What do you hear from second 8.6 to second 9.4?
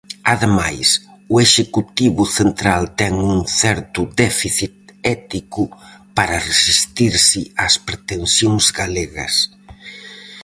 galegas.